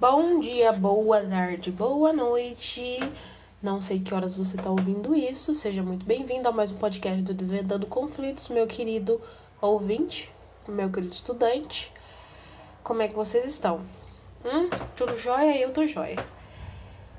Bom 0.00 0.38
dia, 0.38 0.72
boa 0.72 1.20
tarde, 1.22 1.72
boa 1.72 2.12
noite. 2.12 3.00
Não 3.60 3.82
sei 3.82 3.98
que 3.98 4.14
horas 4.14 4.36
você 4.36 4.54
está 4.54 4.70
ouvindo 4.70 5.12
isso. 5.12 5.56
Seja 5.56 5.82
muito 5.82 6.06
bem-vindo 6.06 6.48
a 6.48 6.52
mais 6.52 6.70
um 6.70 6.76
podcast 6.76 7.20
do 7.22 7.34
Desvendando 7.34 7.84
Conflitos, 7.84 8.48
meu 8.48 8.68
querido 8.68 9.20
ouvinte, 9.60 10.30
meu 10.68 10.88
querido 10.88 11.12
estudante. 11.12 11.92
Como 12.84 13.02
é 13.02 13.08
que 13.08 13.16
vocês 13.16 13.44
estão? 13.44 13.80
Hum, 14.44 14.70
tudo 14.96 15.16
jóia? 15.16 15.58
Eu 15.58 15.72
tô 15.72 15.84
jóia. 15.84 16.24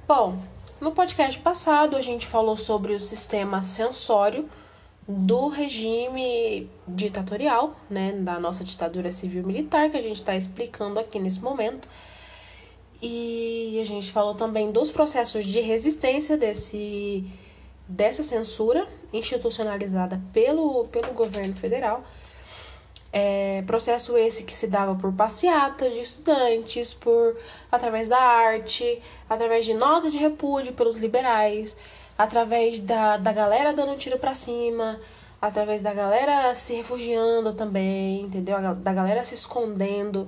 Bom, 0.07 0.37
no 0.79 0.93
podcast 0.93 1.37
passado 1.41 1.97
a 1.97 2.01
gente 2.01 2.25
falou 2.25 2.55
sobre 2.55 2.93
o 2.93 2.99
sistema 3.01 3.61
sensório 3.61 4.49
do 5.05 5.49
regime 5.49 6.69
ditatorial, 6.87 7.75
né, 7.89 8.13
da 8.13 8.39
nossa 8.39 8.63
ditadura 8.63 9.11
civil 9.11 9.45
militar, 9.45 9.89
que 9.89 9.97
a 9.97 10.01
gente 10.01 10.21
está 10.21 10.33
explicando 10.33 10.97
aqui 10.97 11.19
nesse 11.19 11.41
momento. 11.41 11.85
E 13.01 13.79
a 13.81 13.85
gente 13.85 14.11
falou 14.11 14.35
também 14.35 14.71
dos 14.71 14.91
processos 14.91 15.45
de 15.45 15.61
resistência 15.61 16.35
desse, 16.37 17.25
dessa 17.87 18.23
censura 18.23 18.87
institucionalizada 19.13 20.21
pelo, 20.33 20.85
pelo 20.85 21.13
governo 21.13 21.55
federal. 21.55 22.03
É, 23.11 23.63
processo 23.65 24.15
esse 24.17 24.43
que 24.43 24.53
se 24.53 24.67
dava 24.67 24.93
por 24.93 25.11
passeatas 25.13 25.93
de 25.93 26.01
estudantes, 26.01 26.93
por 26.93 27.35
através 27.71 28.07
da 28.07 28.19
arte, 28.19 29.01
através 29.27 29.65
de 29.65 29.73
nota 29.73 30.11
de 30.11 30.17
repúdio 30.17 30.73
pelos 30.73 30.97
liberais, 30.97 31.75
através 32.17 32.79
da, 32.79 33.17
da 33.17 33.33
galera 33.33 33.73
dando 33.73 33.93
um 33.93 33.97
tiro 33.97 34.19
para 34.19 34.35
cima, 34.35 34.99
através 35.41 35.81
da 35.81 35.93
galera 35.93 36.53
se 36.53 36.75
refugiando 36.75 37.53
também, 37.53 38.21
entendeu? 38.21 38.57
Da 38.75 38.93
galera 38.93 39.25
se 39.25 39.33
escondendo, 39.33 40.27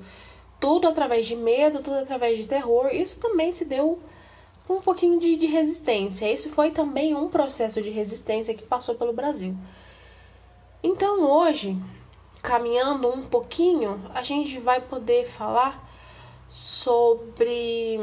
tudo 0.61 0.87
através 0.87 1.25
de 1.25 1.35
medo, 1.35 1.81
tudo 1.81 1.97
através 1.97 2.37
de 2.37 2.47
terror. 2.47 2.87
Isso 2.93 3.19
também 3.19 3.51
se 3.51 3.65
deu 3.65 3.99
com 4.67 4.75
um 4.75 4.81
pouquinho 4.81 5.19
de, 5.19 5.35
de 5.35 5.47
resistência. 5.47 6.31
Isso 6.31 6.49
foi 6.51 6.71
também 6.71 7.15
um 7.15 7.27
processo 7.27 7.81
de 7.81 7.89
resistência 7.89 8.53
que 8.53 8.63
passou 8.63 8.95
pelo 8.95 9.11
Brasil. 9.11 9.57
Então 10.83 11.23
hoje, 11.23 11.75
caminhando 12.41 13.09
um 13.09 13.23
pouquinho, 13.23 14.01
a 14.13 14.21
gente 14.21 14.59
vai 14.59 14.79
poder 14.79 15.27
falar 15.27 15.89
sobre 16.47 17.97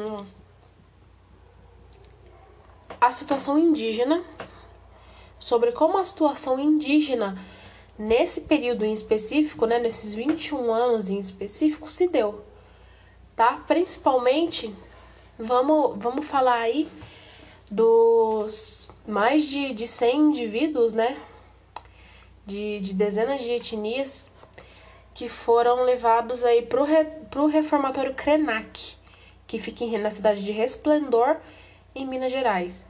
a 3.01 3.13
situação 3.13 3.57
indígena, 3.57 4.25
sobre 5.39 5.71
como 5.71 5.97
a 5.97 6.05
situação 6.05 6.59
indígena 6.59 7.39
nesse 7.99 8.43
período 8.43 8.85
em 8.85 8.93
específico, 8.93 9.67
né, 9.67 9.79
nesses 9.79 10.15
21 10.15 10.73
anos 10.73 11.09
em 11.09 11.19
específico, 11.19 11.91
se 11.91 12.09
deu, 12.09 12.45
tá? 13.39 13.65
Principalmente, 13.67 14.75
vamos, 15.39 15.97
vamos 15.97 16.27
falar 16.27 16.59
aí 16.59 16.87
dos 17.71 18.91
mais 19.07 19.47
de, 19.47 19.73
de 19.73 19.87
100 19.87 20.21
indivíduos, 20.21 20.93
né, 20.93 21.17
de, 22.45 22.81
de 22.81 22.93
dezenas 22.93 23.41
de 23.41 23.53
etnias 23.53 24.29
que 25.15 25.29
foram 25.29 25.85
levados 25.85 26.45
aí 26.45 26.61
pro, 26.61 26.85
re, 26.85 27.05
pro 27.31 27.47
reformatório 27.47 28.13
Krenak, 28.15 28.97
que 29.47 29.59
fica 29.59 29.87
na 29.99 30.11
cidade 30.11 30.45
de 30.45 30.53
Resplendor, 30.53 31.37
em 31.95 32.07
Minas 32.07 32.31
Gerais 32.31 32.87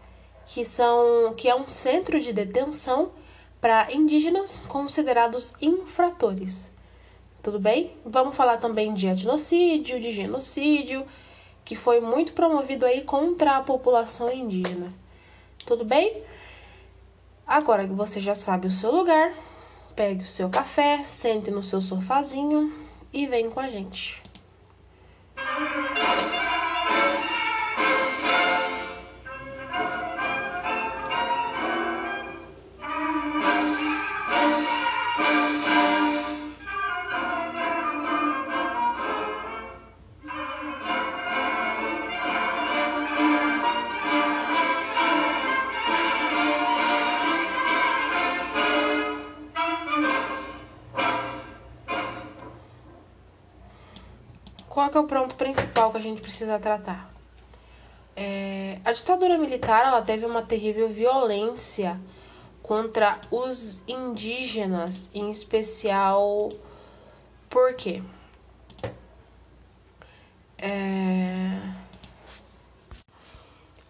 que 0.49 0.65
são 0.65 1.35
que 1.37 1.49
é 1.49 1.55
um 1.55 1.69
centro 1.69 2.19
de 2.19 2.33
detenção 2.33 3.13
para 3.61 3.93
indígenas 3.93 4.59
considerados 4.67 5.53
infratores. 5.61 6.71
Tudo 7.49 7.61
bem? 7.61 7.93
Vamos 8.05 8.37
falar 8.37 8.59
também 8.59 8.93
de 8.93 9.09
etnocídio, 9.09 9.99
de 9.99 10.13
genocídio, 10.13 11.07
que 11.65 11.75
foi 11.75 11.99
muito 11.99 12.35
promovido 12.35 12.85
aí 12.85 13.01
contra 13.01 13.57
a 13.57 13.63
população 13.63 14.31
indígena. 14.31 14.93
Tudo 15.65 15.83
bem? 15.83 16.23
Agora 17.47 17.89
que 17.89 17.95
você 17.95 18.21
já 18.21 18.35
sabe 18.35 18.67
o 18.67 18.70
seu 18.70 18.95
lugar, 18.95 19.33
pegue 19.97 20.25
o 20.25 20.27
seu 20.27 20.51
café, 20.51 21.03
sente 21.05 21.51
no 21.51 21.63
seu 21.63 21.81
sofazinho 21.81 22.70
e 23.14 23.27
vem 23.27 23.48
com 23.48 23.61
a 23.61 23.69
gente. 23.70 24.23
Gente 56.08 56.23
precisa 56.23 56.58
tratar? 56.58 57.13
É, 58.17 58.79
a 58.85 58.92
ditadura 58.92 59.39
militar 59.39 59.86
ela 59.86 60.02
teve 60.02 60.27
uma 60.27 60.42
terrível 60.42 60.89
violência 60.89 62.01
contra 62.63 63.19
os 63.30 63.83
indígenas, 63.86 65.08
em 65.14 65.30
especial 65.30 66.51
por 67.48 67.74
quê? 67.74 68.02
É... 70.58 71.58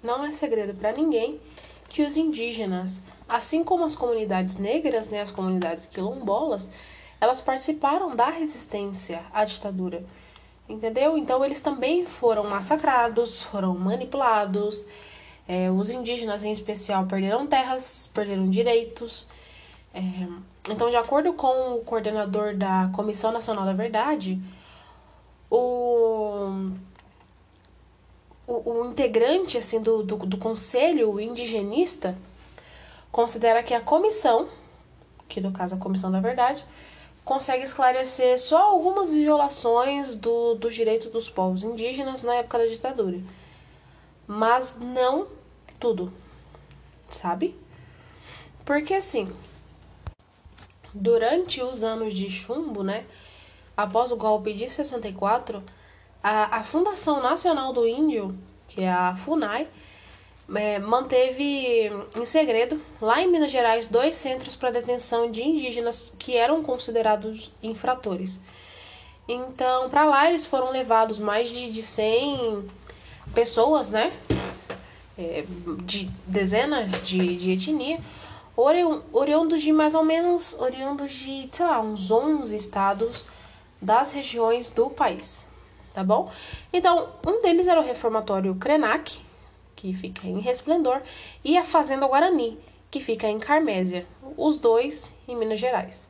Não 0.02 0.24
é 0.24 0.30
segredo 0.30 0.74
para 0.74 0.92
ninguém 0.92 1.40
que 1.88 2.02
os 2.02 2.16
indígenas, 2.16 3.00
assim 3.28 3.64
como 3.64 3.84
as 3.84 3.94
comunidades 3.94 4.56
negras, 4.56 5.08
né, 5.08 5.22
as 5.22 5.30
comunidades 5.30 5.86
quilombolas, 5.86 6.68
elas 7.20 7.40
participaram 7.40 8.14
da 8.14 8.30
resistência 8.30 9.24
à 9.32 9.44
ditadura 9.44 10.04
entendeu? 10.68 11.16
Então 11.16 11.44
eles 11.44 11.60
também 11.60 12.04
foram 12.04 12.44
massacrados, 12.44 13.42
foram 13.42 13.74
manipulados. 13.74 14.84
É, 15.46 15.70
os 15.70 15.88
indígenas, 15.90 16.44
em 16.44 16.52
especial, 16.52 17.06
perderam 17.06 17.46
terras, 17.46 18.10
perderam 18.12 18.50
direitos. 18.50 19.26
É, 19.94 20.00
então, 20.70 20.90
de 20.90 20.96
acordo 20.96 21.32
com 21.32 21.76
o 21.76 21.80
coordenador 21.80 22.54
da 22.54 22.90
Comissão 22.94 23.32
Nacional 23.32 23.64
da 23.64 23.72
Verdade, 23.72 24.38
o, 25.50 26.70
o, 28.46 28.70
o 28.70 28.90
integrante 28.90 29.56
assim 29.56 29.80
do, 29.80 30.02
do, 30.02 30.16
do 30.16 30.36
conselho 30.36 31.18
indigenista 31.18 32.14
considera 33.10 33.62
que 33.62 33.72
a 33.72 33.80
comissão, 33.80 34.48
que 35.28 35.40
no 35.40 35.50
caso 35.52 35.74
a 35.74 35.78
Comissão 35.78 36.10
da 36.10 36.20
Verdade, 36.20 36.64
consegue 37.28 37.62
esclarecer 37.62 38.38
só 38.40 38.56
algumas 38.56 39.12
violações 39.12 40.16
do, 40.16 40.54
do 40.54 40.70
direito 40.70 41.10
dos 41.10 41.28
povos 41.28 41.62
indígenas 41.62 42.22
na 42.22 42.36
época 42.36 42.56
da 42.56 42.64
ditadura. 42.64 43.20
Mas 44.26 44.78
não 44.80 45.28
tudo, 45.78 46.10
sabe? 47.10 47.54
Porque 48.64 48.94
assim, 48.94 49.30
durante 50.94 51.62
os 51.62 51.84
anos 51.84 52.14
de 52.14 52.30
chumbo, 52.30 52.82
né, 52.82 53.04
após 53.76 54.10
o 54.10 54.16
golpe 54.16 54.54
de 54.54 54.70
64, 54.70 55.62
a, 56.22 56.56
a 56.56 56.64
Fundação 56.64 57.20
Nacional 57.20 57.74
do 57.74 57.86
Índio, 57.86 58.38
que 58.66 58.80
é 58.80 58.90
a 58.90 59.14
FUNAI, 59.14 59.68
é, 60.54 60.78
manteve 60.78 61.90
em 62.16 62.24
segredo, 62.24 62.80
lá 63.00 63.20
em 63.20 63.30
Minas 63.30 63.50
Gerais, 63.50 63.86
dois 63.86 64.16
centros 64.16 64.56
para 64.56 64.70
detenção 64.70 65.30
de 65.30 65.42
indígenas 65.42 66.12
que 66.18 66.36
eram 66.36 66.62
considerados 66.62 67.52
infratores. 67.62 68.40
Então, 69.28 69.90
para 69.90 70.04
lá 70.04 70.28
eles 70.28 70.46
foram 70.46 70.70
levados 70.70 71.18
mais 71.18 71.50
de, 71.50 71.70
de 71.70 71.82
100 71.82 72.68
pessoas, 73.34 73.90
né? 73.90 74.10
É, 75.18 75.44
de 75.84 76.04
dezenas 76.26 77.02
de, 77.02 77.36
de 77.36 77.50
etnia, 77.50 77.98
oriundos 78.56 79.60
de 79.60 79.72
mais 79.72 79.94
ou 79.94 80.04
menos, 80.04 80.58
oriundos 80.60 81.12
de, 81.12 81.48
sei 81.50 81.66
lá, 81.66 81.80
uns 81.80 82.10
11 82.10 82.54
estados 82.56 83.24
das 83.82 84.12
regiões 84.12 84.68
do 84.68 84.88
país, 84.88 85.44
tá 85.92 86.02
bom? 86.02 86.30
Então, 86.72 87.08
um 87.26 87.42
deles 87.42 87.66
era 87.66 87.80
o 87.80 87.84
reformatório 87.84 88.54
Krenak, 88.54 89.20
que 89.78 89.94
fica 89.94 90.26
em 90.26 90.40
Resplendor, 90.40 91.00
e 91.44 91.56
a 91.56 91.62
Fazenda 91.62 92.06
Guarani, 92.06 92.58
que 92.90 93.00
fica 93.00 93.28
em 93.28 93.38
Carmésia, 93.38 94.04
os 94.36 94.56
dois 94.56 95.12
em 95.28 95.36
Minas 95.36 95.60
Gerais. 95.60 96.08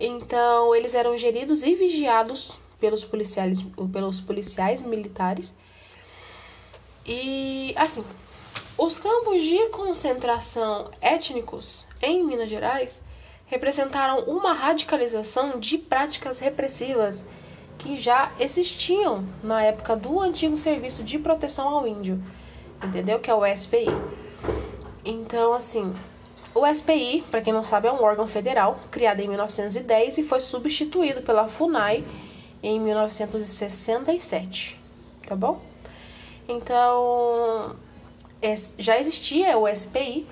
Então, 0.00 0.74
eles 0.74 0.94
eram 0.94 1.16
geridos 1.16 1.62
e 1.64 1.74
vigiados 1.74 2.56
pelos 2.80 3.04
policiais, 3.04 3.60
pelos 3.92 4.20
policiais 4.20 4.80
militares. 4.80 5.54
E 7.04 7.74
assim, 7.76 8.02
os 8.78 8.98
campos 8.98 9.44
de 9.44 9.68
concentração 9.68 10.90
étnicos 11.00 11.84
em 12.00 12.24
Minas 12.24 12.48
Gerais 12.48 13.02
representaram 13.46 14.20
uma 14.20 14.54
radicalização 14.54 15.60
de 15.60 15.76
práticas 15.76 16.38
repressivas 16.38 17.26
que 17.76 17.98
já 17.98 18.32
existiam 18.40 19.26
na 19.42 19.62
época 19.62 19.94
do 19.94 20.20
antigo 20.20 20.56
Serviço 20.56 21.02
de 21.02 21.18
Proteção 21.18 21.68
ao 21.68 21.86
Índio, 21.86 22.22
entendeu? 22.82 23.18
Que 23.18 23.30
é 23.30 23.34
o 23.34 23.56
SPI. 23.56 23.88
Então, 25.04 25.52
assim, 25.52 25.94
o 26.54 26.66
SPI, 26.66 27.24
para 27.30 27.40
quem 27.40 27.52
não 27.52 27.62
sabe, 27.62 27.88
é 27.88 27.92
um 27.92 28.02
órgão 28.02 28.26
federal 28.26 28.80
criado 28.90 29.20
em 29.20 29.28
1910 29.28 30.18
e 30.18 30.22
foi 30.22 30.40
substituído 30.40 31.22
pela 31.22 31.48
FUNAI 31.48 32.04
em 32.62 32.80
1967, 32.80 34.80
tá 35.26 35.36
bom? 35.36 35.60
Então, 36.48 37.76
já 38.78 38.98
existia 38.98 39.58
o 39.58 39.68
SPI. 39.68 40.26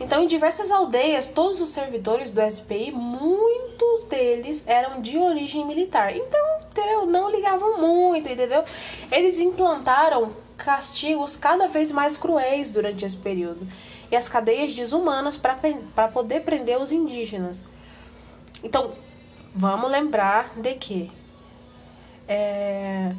Então, 0.00 0.22
em 0.22 0.26
diversas 0.26 0.70
aldeias, 0.70 1.26
todos 1.26 1.60
os 1.60 1.70
servidores 1.70 2.30
do 2.30 2.40
SPI, 2.50 2.90
muitos 2.90 4.02
deles 4.04 4.64
eram 4.66 5.00
de 5.00 5.16
origem 5.16 5.66
militar. 5.66 6.14
Então? 6.14 6.54
Não 7.06 7.30
ligavam 7.30 7.80
muito, 7.80 8.28
entendeu? 8.28 8.64
Eles 9.10 9.38
implantaram 9.38 10.36
castigos 10.56 11.36
cada 11.36 11.68
vez 11.68 11.90
mais 11.90 12.16
cruéis 12.16 12.70
durante 12.70 13.04
esse 13.04 13.16
período 13.16 13.66
e 14.10 14.16
as 14.16 14.28
cadeias 14.28 14.74
desumanas 14.74 15.36
para 15.36 16.08
poder 16.08 16.40
prender 16.40 16.80
os 16.80 16.92
indígenas. 16.92 17.62
Então, 18.62 18.92
vamos 19.54 19.90
lembrar 19.90 20.52
de 20.56 20.74
que 20.74 21.12
é, 22.26 23.14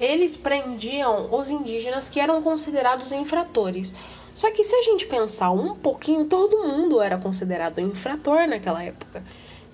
eles 0.00 0.36
prendiam 0.36 1.32
os 1.32 1.50
indígenas 1.50 2.08
que 2.08 2.20
eram 2.20 2.42
considerados 2.42 3.12
infratores. 3.12 3.94
Só 4.34 4.50
que 4.50 4.64
se 4.64 4.74
a 4.74 4.82
gente 4.82 5.06
pensar 5.06 5.50
um 5.50 5.76
pouquinho, 5.76 6.24
todo 6.24 6.66
mundo 6.66 7.00
era 7.00 7.16
considerado 7.18 7.80
infrator 7.80 8.48
naquela 8.48 8.82
época. 8.82 9.22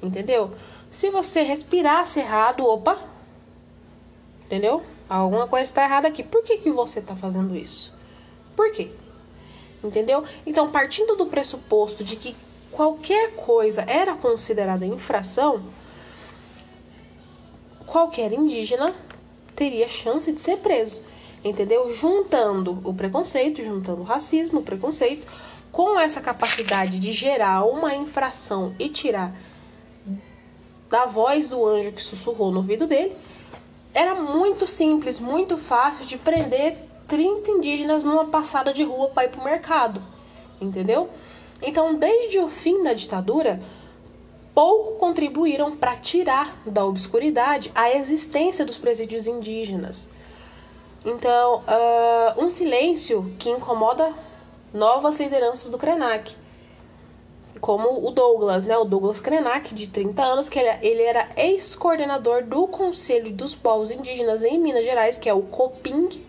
Entendeu? 0.03 0.53
Se 0.91 1.11
você 1.11 1.43
respirasse 1.43 2.21
errado, 2.21 2.67
opa, 2.67 2.99
entendeu? 4.45 4.83
Alguma 5.11 5.49
coisa 5.49 5.65
está 5.65 5.83
errada 5.83 6.07
aqui. 6.07 6.23
Por 6.23 6.45
que, 6.45 6.59
que 6.59 6.71
você 6.71 7.01
está 7.01 7.17
fazendo 7.17 7.57
isso? 7.57 7.93
Por 8.55 8.71
quê? 8.71 8.93
Entendeu? 9.83 10.23
Então, 10.47 10.71
partindo 10.71 11.17
do 11.17 11.27
pressuposto 11.27 12.05
de 12.05 12.15
que 12.15 12.37
qualquer 12.71 13.33
coisa 13.33 13.83
era 13.89 14.15
considerada 14.15 14.87
infração, 14.87 15.65
qualquer 17.85 18.33
indígena 18.33 18.95
teria 19.57 19.89
chance 19.89 20.31
de 20.31 20.41
ser 20.41 20.59
preso. 20.59 21.03
Entendeu? 21.43 21.93
Juntando 21.93 22.81
o 22.85 22.95
preconceito, 22.95 23.65
juntando 23.65 24.03
o 24.03 24.05
racismo, 24.05 24.61
o 24.61 24.63
preconceito, 24.63 25.27
com 25.73 25.99
essa 25.99 26.21
capacidade 26.21 27.01
de 27.01 27.11
gerar 27.11 27.65
uma 27.65 27.97
infração 27.97 28.77
e 28.79 28.89
tirar 28.89 29.35
da 30.89 31.07
voz 31.07 31.49
do 31.49 31.67
anjo 31.67 31.91
que 31.91 32.03
sussurrou 32.03 32.53
no 32.53 32.59
ouvido 32.59 32.87
dele, 32.87 33.17
era 33.93 34.15
muito 34.15 34.67
simples, 34.67 35.19
muito 35.19 35.57
fácil 35.57 36.05
de 36.05 36.17
prender 36.17 36.77
30 37.09 37.51
indígenas 37.51 38.05
numa 38.05 38.27
passada 38.27 38.73
de 38.73 38.85
rua 38.85 39.09
para 39.09 39.25
ir 39.25 39.31
para 39.31 39.41
o 39.41 39.45
mercado, 39.45 40.03
entendeu? 40.61 41.11
Então, 41.61 41.95
desde 41.95 42.39
o 42.39 42.49
fim 42.49 42.83
da 42.83 42.93
ditadura, 42.93 43.61
pouco 44.55 44.99
contribuíram 44.99 45.77
para 45.77 45.97
tirar 45.97 46.57
da 46.65 46.85
obscuridade 46.85 47.71
a 47.75 47.91
existência 47.91 48.65
dos 48.65 48.79
presídios 48.79 49.27
indígenas. 49.27 50.09
Então, 51.05 51.63
uh, 51.63 52.45
um 52.45 52.49
silêncio 52.49 53.35
que 53.39 53.51
incomoda 53.51 54.13
novas 54.73 55.19
lideranças 55.19 55.69
do 55.69 55.79
Krenak, 55.79 56.37
como 57.61 58.07
o 58.07 58.11
Douglas, 58.11 58.65
né? 58.65 58.77
O 58.77 58.85
Douglas 58.85 59.21
Krenak, 59.21 59.75
de 59.75 59.89
30 59.89 60.23
anos, 60.23 60.49
que 60.49 60.59
ele, 60.59 60.79
ele 60.83 61.03
era 61.03 61.29
ex-coordenador 61.37 62.45
do 62.45 62.67
Conselho 62.67 63.31
dos 63.33 63.55
Povos 63.55 63.91
Indígenas 63.91 64.43
em 64.43 64.59
Minas 64.59 64.85
Gerais, 64.85 65.19
que 65.19 65.29
é 65.29 65.35
o 65.35 65.43
COPING, 65.43 66.25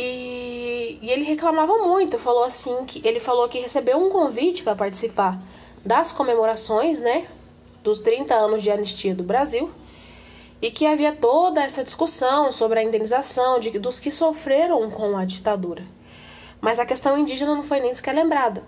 e, 0.00 0.96
e 1.02 1.10
ele 1.10 1.24
reclamava 1.24 1.76
muito, 1.78 2.20
falou 2.20 2.44
assim 2.44 2.84
que 2.86 3.06
ele 3.06 3.18
falou 3.18 3.48
que 3.48 3.58
recebeu 3.58 3.98
um 3.98 4.10
convite 4.10 4.62
para 4.62 4.76
participar 4.76 5.40
das 5.84 6.12
comemorações, 6.12 7.00
né, 7.00 7.26
dos 7.82 7.98
30 7.98 8.32
anos 8.32 8.62
de 8.62 8.70
anistia 8.70 9.12
do 9.12 9.24
Brasil, 9.24 9.72
e 10.62 10.70
que 10.70 10.86
havia 10.86 11.12
toda 11.12 11.62
essa 11.62 11.82
discussão 11.82 12.52
sobre 12.52 12.78
a 12.78 12.82
indenização 12.84 13.58
de, 13.58 13.76
dos 13.78 13.98
que 13.98 14.10
sofreram 14.10 14.88
com 14.88 15.16
a 15.16 15.24
ditadura. 15.24 15.84
Mas 16.60 16.78
a 16.78 16.86
questão 16.86 17.18
indígena 17.18 17.54
não 17.54 17.62
foi 17.64 17.80
nem 17.80 17.92
sequer 17.92 18.14
lembrada. 18.14 18.62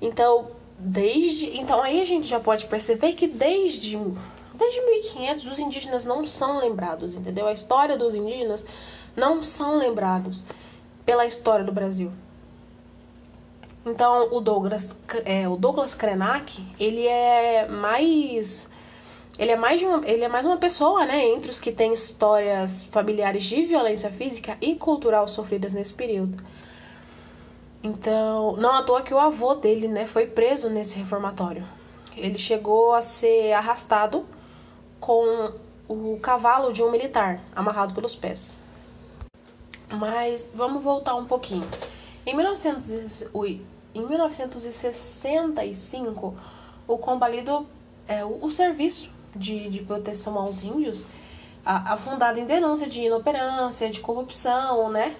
Então, 0.00 0.48
desde, 0.78 1.58
então 1.58 1.82
aí 1.82 2.00
a 2.00 2.04
gente 2.04 2.26
já 2.26 2.38
pode 2.38 2.66
perceber 2.66 3.14
que 3.14 3.26
desde 3.26 3.98
desde 4.54 4.80
1500 4.80 5.46
os 5.46 5.58
indígenas 5.58 6.04
não 6.04 6.26
são 6.26 6.58
lembrados, 6.58 7.14
entendeu? 7.14 7.46
A 7.46 7.52
história 7.52 7.96
dos 7.96 8.14
indígenas 8.14 8.64
não 9.14 9.42
são 9.42 9.76
lembrados 9.76 10.44
pela 11.04 11.26
história 11.26 11.64
do 11.64 11.72
Brasil. 11.72 12.10
Então, 13.84 14.28
o 14.32 14.40
Douglas, 14.40 14.96
é, 15.24 15.48
o 15.48 15.56
Douglas 15.56 15.94
Krenak, 15.94 16.60
ele 16.80 17.06
é 17.06 17.68
mais 17.68 18.68
ele 19.38 19.52
é 19.52 19.56
mais 19.56 19.82
uma, 19.82 20.00
ele 20.04 20.24
é 20.24 20.28
mais 20.28 20.46
uma 20.46 20.56
pessoa, 20.56 21.04
né, 21.04 21.26
entre 21.28 21.50
os 21.50 21.60
que 21.60 21.70
têm 21.70 21.92
histórias 21.92 22.84
familiares 22.86 23.44
de 23.44 23.62
violência 23.62 24.10
física 24.10 24.56
e 24.62 24.74
cultural 24.74 25.28
sofridas 25.28 25.72
nesse 25.72 25.92
período. 25.92 26.42
Então, 27.82 28.56
não 28.56 28.72
à 28.72 28.82
toa 28.82 29.02
que 29.02 29.14
o 29.14 29.18
avô 29.18 29.54
dele, 29.54 29.88
né, 29.88 30.06
foi 30.06 30.26
preso 30.26 30.68
nesse 30.68 30.96
reformatório. 30.96 31.66
Ele 32.16 32.38
chegou 32.38 32.94
a 32.94 33.02
ser 33.02 33.52
arrastado 33.52 34.24
com 34.98 35.52
o 35.88 36.18
cavalo 36.20 36.72
de 36.72 36.82
um 36.82 36.90
militar, 36.90 37.40
amarrado 37.54 37.94
pelos 37.94 38.16
pés. 38.16 38.58
Mas 39.88 40.48
vamos 40.54 40.82
voltar 40.82 41.14
um 41.14 41.26
pouquinho. 41.26 41.68
Em, 42.24 42.34
1900, 42.34 43.26
em 43.94 44.06
1965, 44.06 46.34
o 46.88 46.96
Combalido, 46.98 47.66
é, 48.08 48.24
o, 48.24 48.46
o 48.46 48.50
Serviço 48.50 49.10
de, 49.34 49.68
de 49.68 49.82
Proteção 49.82 50.38
aos 50.38 50.64
Índios, 50.64 51.04
afundado 51.64 52.38
em 52.38 52.46
denúncia 52.46 52.88
de 52.88 53.02
inoperância, 53.02 53.90
de 53.90 54.00
corrupção, 54.00 54.88
né? 54.90 55.16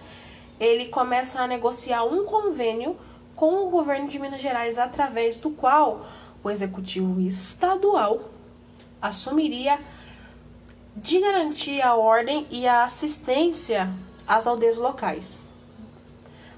Ele 0.58 0.86
começa 0.86 1.40
a 1.40 1.46
negociar 1.46 2.04
um 2.04 2.24
convênio 2.24 2.96
com 3.34 3.66
o 3.66 3.70
governo 3.70 4.08
de 4.08 4.18
Minas 4.18 4.40
Gerais, 4.40 4.78
através 4.78 5.36
do 5.36 5.50
qual 5.50 6.06
o 6.42 6.50
executivo 6.50 7.20
estadual 7.20 8.30
assumiria 9.00 9.78
de 10.96 11.20
garantir 11.20 11.82
a 11.82 11.94
ordem 11.94 12.46
e 12.50 12.66
a 12.66 12.84
assistência 12.84 13.92
às 14.26 14.46
aldeias 14.46 14.78
locais. 14.78 15.40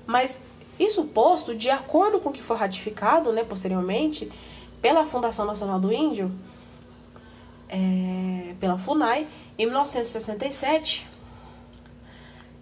Mas 0.06 0.40
isso 0.78 1.04
posto, 1.04 1.54
de 1.54 1.68
acordo 1.68 2.20
com 2.20 2.28
o 2.28 2.32
que 2.32 2.42
foi 2.42 2.56
ratificado 2.56 3.32
né, 3.32 3.42
posteriormente 3.42 4.30
pela 4.80 5.04
Fundação 5.04 5.44
Nacional 5.44 5.80
do 5.80 5.92
Índio, 5.92 6.30
é, 7.68 8.54
pela 8.60 8.78
FUNAI, 8.78 9.26
em 9.58 9.66
1967, 9.66 11.06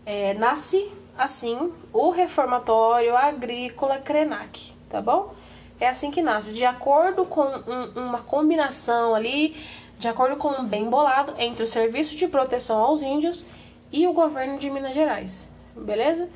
é, 0.06 0.32
nasce 0.34 0.90
assim 1.16 1.72
o 1.92 2.10
Reformatório 2.10 3.16
Agrícola 3.16 3.98
Krenak, 3.98 4.72
tá 4.88 5.00
bom? 5.00 5.34
É 5.78 5.88
assim 5.88 6.10
que 6.10 6.22
nasce, 6.22 6.52
de 6.52 6.64
acordo 6.64 7.24
com 7.26 7.44
um, 7.44 8.06
uma 8.06 8.22
combinação 8.22 9.14
ali 9.14 9.54
de 9.98 10.08
acordo 10.08 10.36
com 10.36 10.48
um 10.48 10.66
bem 10.66 10.88
bolado 10.88 11.34
entre 11.38 11.62
o 11.62 11.66
Serviço 11.66 12.16
de 12.16 12.28
Proteção 12.28 12.78
aos 12.78 13.02
Índios 13.02 13.46
e 13.90 14.06
o 14.06 14.12
governo 14.12 14.58
de 14.58 14.70
Minas 14.70 14.94
Gerais. 14.94 15.48
Beleza? 15.74 16.28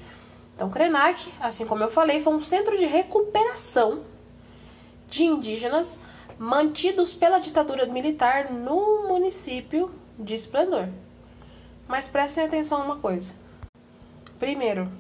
Então, 0.57 0.71
Krenak, 0.71 1.31
assim 1.41 1.67
como 1.67 1.83
eu 1.83 1.91
falei, 1.91 2.21
foi 2.21 2.35
um 2.35 2.41
centro 2.41 2.77
de 2.77 2.87
recuperação 2.87 4.01
de 5.09 5.25
indígenas 5.25 5.99
mantidos 6.39 7.13
pela 7.13 7.39
ditadura 7.39 7.87
militar 7.87 8.51
no 8.51 9.09
município 9.09 9.91
de 10.19 10.35
Esplendor. 10.35 10.89
Mas 11.87 12.09
prestem 12.09 12.45
atenção 12.45 12.81
a 12.81 12.85
uma 12.85 12.97
coisa. 12.97 13.35
Primeiro, 14.41 14.91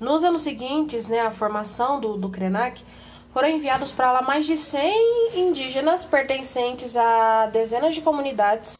nos 0.00 0.24
anos 0.24 0.42
seguintes, 0.42 1.06
né, 1.06 1.20
a 1.20 1.30
formação 1.30 2.00
do, 2.00 2.16
do 2.16 2.28
Krenak, 2.28 2.84
foram 3.32 3.48
enviados 3.48 3.92
para 3.92 4.10
lá 4.10 4.20
mais 4.20 4.44
de 4.44 4.56
100 4.56 5.38
indígenas 5.38 6.04
pertencentes 6.04 6.96
a 6.96 7.46
dezenas 7.46 7.94
de 7.94 8.02
comunidades. 8.02 8.76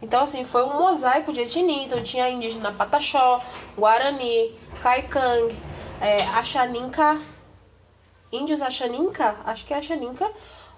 Então, 0.00 0.22
assim, 0.22 0.42
foi 0.42 0.64
um 0.64 0.78
mosaico 0.78 1.34
de 1.34 1.42
etnia. 1.42 1.84
Então, 1.84 2.02
tinha 2.02 2.30
indígena 2.30 2.72
Pataxó, 2.72 3.42
Guarani, 3.76 4.54
Kaikang, 4.82 5.54
é, 6.00 6.16
índios 8.32 8.62
Axaninca, 8.62 9.36
acho 9.44 9.66
que 9.66 9.74
é 9.74 9.76
Axaninca, 9.76 10.32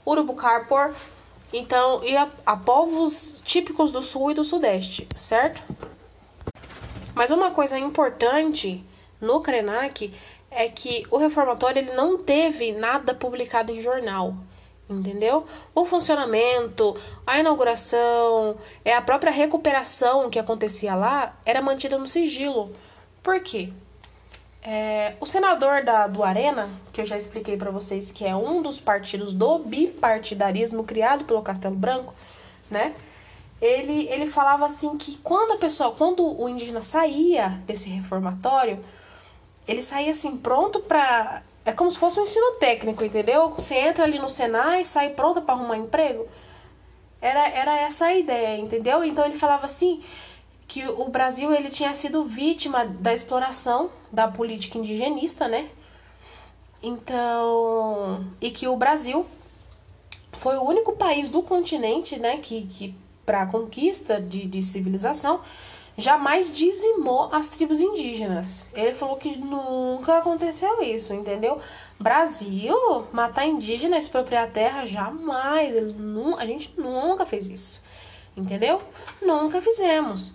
Urubucarpor, 0.05 0.93
então, 1.53 2.03
e 2.03 2.17
a, 2.17 2.29
a 2.45 2.57
povos 2.57 3.41
típicos 3.45 3.93
do 3.93 4.03
sul 4.03 4.33
e 4.33 4.35
do 4.35 4.45
sudeste, 4.45 5.07
certo? 5.15 5.63
Mas 7.17 7.31
uma 7.31 7.51
coisa 7.51 7.79
importante 7.79 8.85
no 9.19 9.41
Krenak 9.41 10.13
é 10.51 10.69
que 10.69 11.07
o 11.11 11.17
reformatório 11.17 11.81
ele 11.81 11.93
não 11.95 12.19
teve 12.19 12.73
nada 12.73 13.15
publicado 13.15 13.73
em 13.73 13.81
jornal. 13.81 14.35
entendeu? 14.87 15.47
O 15.75 15.87
funcionamento, 15.87 16.95
a 17.27 17.39
inauguração, 17.39 18.59
é 18.85 18.95
a 18.95 19.01
própria 19.01 19.33
recuperação 19.33 20.29
que 20.29 20.39
acontecia 20.39 20.95
lá 20.95 21.35
era 21.47 21.63
mantida 21.63 21.97
no 21.97 22.07
sigilo. 22.07 22.71
Por 23.23 23.41
quê? 23.41 23.73
É, 24.63 25.15
o 25.19 25.25
senador 25.25 25.85
da, 25.85 26.07
do 26.07 26.23
Arena, 26.23 26.69
que 26.93 27.01
eu 27.01 27.07
já 27.07 27.17
expliquei 27.17 27.57
para 27.57 27.71
vocês 27.71 28.13
que 28.13 28.27
é 28.27 28.37
um 28.37 28.61
dos 28.61 28.79
partidos 28.79 29.33
do 29.33 29.59
bipartidarismo 29.61 30.85
criado 30.85 31.25
pelo 31.25 31.41
Castelo 31.41 31.77
Branco, 31.77 32.13
né? 32.71 32.95
Ele, 33.61 34.07
ele 34.09 34.27
falava 34.31 34.67
assim 34.67 34.97
que 34.99 35.17
quando 35.19 35.53
a 35.53 35.57
pessoa, 35.57 35.93
quando 35.93 36.23
o 36.41 36.49
indígena 36.49 36.83
saía 36.83 37.49
desse 37.67 37.89
reformatório, 37.89 38.85
ele 39.67 39.81
saía 39.81 40.11
assim 40.11 40.37
pronto 40.37 40.81
para 40.81 41.43
é 41.65 41.73
como 41.73 41.91
se 41.91 41.99
fosse 41.99 42.21
um 42.21 42.23
ensino 42.23 42.53
técnico, 42.61 43.05
entendeu? 43.05 43.51
Você 43.51 43.75
entra 43.75 44.05
ali 44.05 44.19
no 44.19 44.31
Senai 44.31 44.85
sai 44.85 45.11
pronta 45.11 45.41
para 45.41 45.55
arrumar 45.55 45.77
emprego. 45.77 46.29
Era, 47.21 47.49
era 47.49 47.77
essa 47.79 48.07
a 48.07 48.15
ideia, 48.15 48.57
entendeu? 48.57 49.03
Então 49.03 49.25
ele 49.25 49.35
falava 49.35 49.65
assim 49.65 50.01
que 50.69 50.87
o 50.87 51.09
Brasil 51.09 51.53
ele 51.53 51.71
tinha 51.71 51.93
sido 51.95 52.25
vítima 52.25 52.85
da 52.85 53.13
exploração 53.13 53.91
da 54.13 54.29
política 54.29 54.79
indigenista, 54.79 55.49
né? 55.49 55.69
Então, 56.83 58.25
e 58.41 58.51
que 58.51 58.69
o 58.69 58.77
Brasil 58.77 59.27
foi 60.33 60.57
o 60.57 60.63
único 60.63 60.93
país 60.93 61.29
do 61.29 61.43
continente, 61.43 62.19
né, 62.19 62.37
que, 62.37 62.63
que 62.67 62.95
para 63.27 63.43
a 63.43 63.47
conquista 63.47 64.21
de, 64.21 64.47
de 64.47 64.63
civilização, 64.63 65.41
jamais 65.99 66.57
dizimou 66.57 67.29
as 67.33 67.49
tribos 67.49 67.81
indígenas. 67.81 68.65
Ele 68.73 68.95
falou 68.95 69.17
que 69.17 69.37
nunca 69.37 70.19
aconteceu 70.19 70.81
isso, 70.83 71.13
entendeu? 71.13 71.59
Brasil, 71.99 73.07
matar 73.13 73.47
indígena, 73.47 73.99
expropriar 73.99 74.51
terra, 74.51 74.87
jamais. 74.87 75.75
Ele, 75.75 75.95
a 76.39 76.47
gente 76.47 76.73
nunca 76.79 77.27
fez 77.27 77.49
isso, 77.49 77.83
entendeu? 78.37 78.81
Nunca 79.21 79.61
fizemos. 79.61 80.33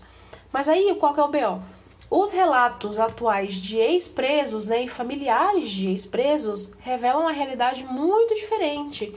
Mas 0.52 0.68
aí, 0.68 0.94
qual 1.00 1.14
que 1.14 1.20
é 1.20 1.24
o 1.24 1.30
B.O.? 1.30 1.62
Os 2.10 2.34
relatos 2.34 3.00
atuais 3.00 3.54
de 3.54 3.78
ex-presos 3.78 4.68
né, 4.68 4.84
e 4.84 4.88
familiares 4.90 5.70
de 5.70 5.88
ex-presos 5.88 6.70
revelam 6.80 7.22
uma 7.22 7.32
realidade 7.32 7.86
muito 7.86 8.36
diferente. 8.36 9.16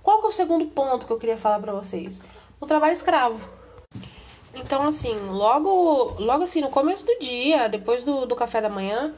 Qual 0.00 0.20
que 0.20 0.26
é 0.26 0.28
o 0.28 0.32
segundo 0.32 0.64
ponto 0.66 1.04
que 1.04 1.12
eu 1.12 1.18
queria 1.18 1.36
falar 1.36 1.58
para 1.58 1.72
vocês? 1.72 2.20
O 2.60 2.66
trabalho 2.66 2.92
escravo. 2.92 3.48
Então, 4.54 4.86
assim, 4.86 5.14
logo, 5.28 6.16
logo 6.18 6.44
assim, 6.44 6.62
no 6.62 6.70
começo 6.70 7.04
do 7.04 7.18
dia, 7.18 7.68
depois 7.68 8.04
do, 8.04 8.24
do 8.24 8.34
café 8.34 8.60
da 8.60 8.70
manhã. 8.70 9.14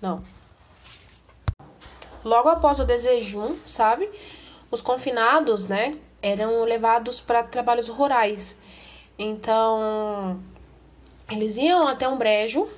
Não. 0.00 0.22
Logo 2.24 2.48
após 2.48 2.78
o 2.78 2.84
desejum, 2.84 3.56
sabe? 3.64 4.08
Os 4.70 4.80
confinados, 4.80 5.66
né, 5.66 5.94
eram 6.22 6.62
levados 6.62 7.20
para 7.20 7.42
trabalhos 7.42 7.88
rurais. 7.88 8.56
Então, 9.18 10.40
eles 11.30 11.56
iam 11.56 11.86
até 11.86 12.08
um 12.08 12.16
brejo. 12.16 12.68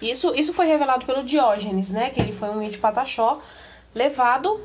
Isso, 0.00 0.34
isso 0.34 0.52
foi 0.52 0.66
revelado 0.66 1.04
pelo 1.04 1.24
Diógenes, 1.24 1.90
né? 1.90 2.10
Que 2.10 2.20
ele 2.20 2.32
foi 2.32 2.50
um 2.50 2.62
índio 2.62 2.80
pataxó 2.80 3.40
levado 3.94 4.60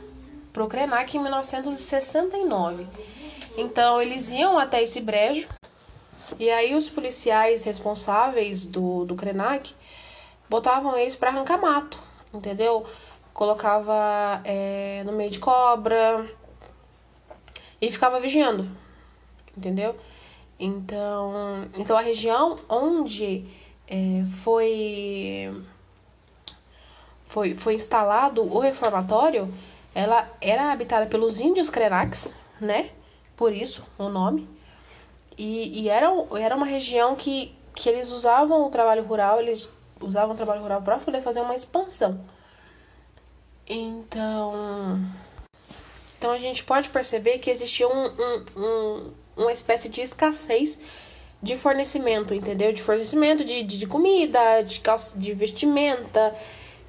pro 0.52 0.68
Krenak 0.68 1.18
em 1.18 1.22
1969. 1.22 2.86
Então, 3.58 4.02
eles 4.02 4.32
iam 4.32 4.58
até 4.58 4.82
esse 4.82 5.00
brejo. 5.00 5.48
E 6.40 6.50
aí, 6.50 6.76
os 6.76 6.90
policiais 6.90 7.64
responsáveis 7.64 8.66
do, 8.66 9.06
do 9.06 9.16
Krenak 9.16 9.74
botavam 10.50 10.98
eles 10.98 11.16
para 11.16 11.30
arrancar 11.30 11.58
mato, 11.58 12.00
entendeu? 12.34 12.86
Colocava 13.34 14.42
é, 14.44 15.04
no 15.06 15.12
meio 15.12 15.30
de 15.30 15.40
cobra 15.40 16.30
e 17.82 17.92
ficava 17.92 18.20
vigiando, 18.20 18.70
entendeu? 19.58 19.96
Então, 20.60 21.68
então 21.76 21.98
a 21.98 22.02
região 22.02 22.58
onde 22.70 23.46
é, 23.88 24.24
foi, 24.44 25.64
foi, 27.26 27.56
foi 27.56 27.74
instalado 27.74 28.44
o 28.44 28.60
reformatório, 28.60 29.54
ela 29.94 30.30
era 30.40 30.72
habitada 30.72 31.06
pelos 31.08 31.40
índios 31.40 31.70
Krenaks, 31.70 32.34
né? 32.62 32.92
Por 33.44 33.54
isso 33.54 33.84
o 33.98 34.08
nome. 34.08 34.48
E, 35.38 35.82
e 35.82 35.90
era, 35.90 36.08
era 36.40 36.56
uma 36.56 36.66
região 36.66 37.14
que, 37.14 37.54
que 37.76 37.90
eles 37.90 38.10
usavam 38.10 38.66
o 38.66 38.70
trabalho 38.70 39.04
rural, 39.04 39.42
eles 39.42 39.68
usavam 40.00 40.34
o 40.34 40.38
trabalho 40.38 40.62
rural 40.62 40.82
para 40.82 40.98
poder 40.98 41.22
fazer 41.22 41.42
uma 41.42 41.54
expansão. 41.54 42.24
Então, 43.68 44.98
então 46.18 46.32
a 46.32 46.38
gente 46.38 46.64
pode 46.64 46.88
perceber 46.88 47.40
que 47.40 47.50
existia 47.50 47.86
um, 47.86 48.06
um, 48.06 48.46
um 48.56 49.14
uma 49.36 49.52
espécie 49.52 49.90
de 49.90 50.00
escassez 50.00 50.80
de 51.42 51.58
fornecimento, 51.58 52.34
entendeu? 52.34 52.72
De 52.72 52.82
fornecimento 52.82 53.44
de, 53.44 53.62
de, 53.62 53.78
de 53.78 53.88
comida, 53.88 54.62
de, 54.62 54.80
calça, 54.80 55.20
de 55.20 55.34
vestimenta, 55.34 56.34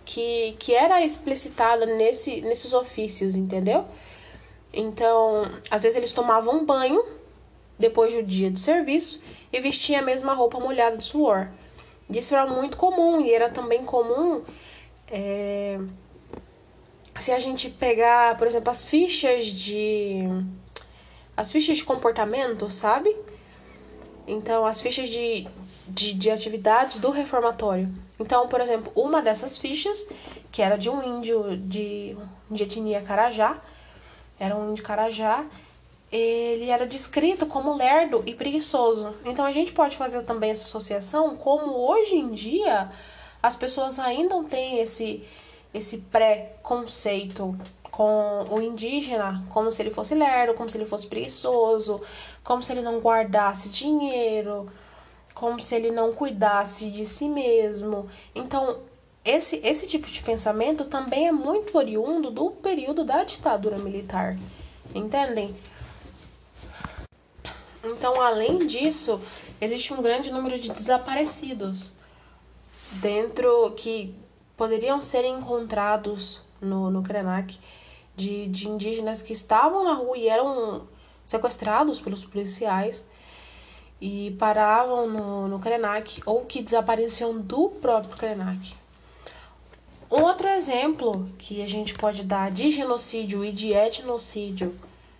que, 0.04 0.54
que 0.60 0.72
era 0.72 1.04
explicitada 1.04 1.84
nesse, 1.84 2.42
nesses 2.42 2.72
ofícios, 2.72 3.34
entendeu? 3.34 3.88
Então, 4.74 5.50
às 5.70 5.82
vezes 5.82 5.96
eles 5.96 6.12
tomavam 6.12 6.64
banho 6.64 7.04
depois 7.78 8.12
do 8.12 8.22
dia 8.22 8.50
de 8.50 8.58
serviço 8.58 9.20
e 9.52 9.60
vestiam 9.60 10.00
a 10.00 10.02
mesma 10.02 10.34
roupa 10.34 10.58
molhada 10.58 10.96
de 10.96 11.04
suor. 11.04 11.48
Isso 12.10 12.34
era 12.34 12.46
muito 12.46 12.76
comum 12.76 13.20
e 13.20 13.32
era 13.32 13.48
também 13.48 13.84
comum 13.84 14.42
é, 15.08 15.78
se 17.18 17.32
a 17.32 17.38
gente 17.38 17.70
pegar, 17.70 18.36
por 18.36 18.46
exemplo, 18.46 18.70
as 18.70 18.84
fichas 18.84 19.46
de 19.46 20.24
as 21.36 21.50
fichas 21.50 21.78
de 21.78 21.84
comportamento, 21.84 22.70
sabe? 22.70 23.14
Então, 24.26 24.64
as 24.64 24.80
fichas 24.80 25.08
de, 25.08 25.46
de, 25.88 26.14
de, 26.14 26.30
atividades 26.30 26.98
do 26.98 27.10
reformatório. 27.10 27.92
Então, 28.18 28.48
por 28.48 28.60
exemplo, 28.60 28.92
uma 28.94 29.20
dessas 29.20 29.58
fichas, 29.58 30.06
que 30.52 30.62
era 30.62 30.76
de 30.76 30.88
um 30.88 31.02
índio 31.02 31.56
de, 31.56 32.16
de 32.48 32.62
etnia 32.62 33.02
Carajá, 33.02 33.60
era 34.38 34.56
um 34.56 34.70
índio 34.70 34.84
Carajá, 34.84 35.44
ele 36.10 36.70
era 36.70 36.86
descrito 36.86 37.46
como 37.46 37.74
lerdo 37.74 38.22
e 38.26 38.34
preguiçoso. 38.34 39.14
Então, 39.24 39.44
a 39.44 39.52
gente 39.52 39.72
pode 39.72 39.96
fazer 39.96 40.22
também 40.22 40.50
essa 40.50 40.64
associação, 40.64 41.36
como 41.36 41.72
hoje 41.72 42.14
em 42.14 42.30
dia 42.30 42.90
as 43.42 43.56
pessoas 43.56 43.98
ainda 43.98 44.42
têm 44.44 44.78
esse, 44.78 45.22
esse 45.72 45.98
pré-conceito 45.98 47.54
com 47.90 48.44
o 48.50 48.60
indígena 48.60 49.44
como 49.50 49.70
se 49.70 49.82
ele 49.82 49.90
fosse 49.90 50.14
lerdo, 50.14 50.54
como 50.54 50.68
se 50.70 50.76
ele 50.76 50.86
fosse 50.86 51.06
preguiçoso, 51.06 52.00
como 52.42 52.62
se 52.62 52.72
ele 52.72 52.80
não 52.80 52.98
guardasse 52.98 53.68
dinheiro, 53.68 54.68
como 55.34 55.60
se 55.60 55.74
ele 55.74 55.90
não 55.90 56.12
cuidasse 56.12 56.90
de 56.90 57.04
si 57.04 57.28
mesmo. 57.28 58.08
Então, 58.34 58.78
esse, 59.24 59.56
esse 59.64 59.86
tipo 59.86 60.06
de 60.06 60.22
pensamento 60.22 60.84
também 60.84 61.28
é 61.28 61.32
muito 61.32 61.76
oriundo 61.78 62.30
do 62.30 62.50
período 62.50 63.04
da 63.04 63.24
ditadura 63.24 63.78
militar. 63.78 64.36
Entendem? 64.94 65.56
Então, 67.82 68.20
além 68.20 68.66
disso, 68.66 69.20
existe 69.60 69.92
um 69.92 70.02
grande 70.02 70.30
número 70.30 70.58
de 70.58 70.70
desaparecidos 70.70 71.92
dentro 72.92 73.72
que 73.76 74.14
poderiam 74.56 75.00
ser 75.00 75.24
encontrados 75.24 76.40
no, 76.60 76.90
no 76.90 77.02
Krenak 77.02 77.58
de, 78.14 78.46
de 78.48 78.68
indígenas 78.68 79.22
que 79.22 79.32
estavam 79.32 79.84
na 79.84 79.94
rua 79.94 80.16
e 80.16 80.28
eram 80.28 80.86
sequestrados 81.26 82.00
pelos 82.00 82.24
policiais 82.24 83.04
e 84.00 84.32
paravam 84.38 85.08
no, 85.08 85.48
no 85.48 85.58
Krenak 85.58 86.22
ou 86.24 86.44
que 86.44 86.62
desapareciam 86.62 87.40
do 87.40 87.70
próprio 87.70 88.16
Krenak. 88.16 88.83
Outro 90.16 90.46
exemplo 90.46 91.28
que 91.36 91.60
a 91.60 91.66
gente 91.66 91.92
pode 91.92 92.22
dar 92.22 92.48
de 92.48 92.70
genocídio 92.70 93.44
e 93.44 93.50
de 93.50 93.72
etnocídio 93.72 94.72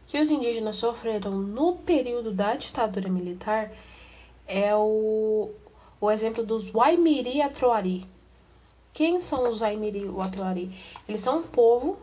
que 0.06 0.20
os 0.20 0.30
indígenas 0.30 0.76
sofreram 0.76 1.32
no 1.32 1.78
período 1.78 2.30
da 2.30 2.54
ditadura 2.54 3.08
militar 3.08 3.72
é 4.46 4.72
o, 4.72 5.50
o 6.00 6.10
exemplo 6.12 6.46
dos 6.46 6.72
Waimiri 6.72 7.42
Atroari. 7.42 8.06
Quem 8.92 9.20
são 9.20 9.48
os 9.48 9.62
Waimiri 9.62 10.08
Atroari? 10.16 10.70
Eles 11.08 11.22
são 11.22 11.40
um 11.40 11.42
povo 11.42 11.98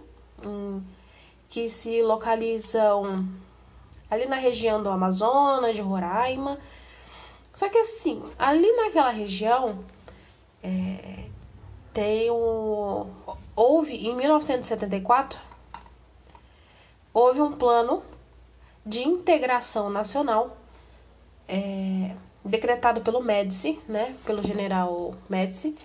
que 1.50 1.70
se 1.70 2.02
localizam 2.02 3.26
ali 4.10 4.26
na 4.26 4.36
região 4.36 4.84
do 4.84 4.90
Amazonas, 4.90 5.78
de 5.78 5.82
Roraima. 5.82 6.60
Só 7.54 7.70
que 7.70 7.78
assim, 7.78 8.22
ali 8.38 8.70
naquela 8.76 9.12
região 9.12 9.80
é, 10.62 11.31
tem 11.94 12.32
um. 12.32 13.08
Houve 13.56 13.96
em 13.96 14.16
1974 14.16 15.52
houve 17.14 17.42
um 17.42 17.52
plano 17.52 18.04
de 18.86 19.04
integração 19.04 19.90
nacional 19.90 20.58
é, 21.48 22.16
decretado 22.44 23.02
pelo 23.02 23.22
Médici, 23.22 23.80
né, 23.88 24.16
pelo 24.26 24.42
general 24.42 25.16
Médici, 25.30 25.76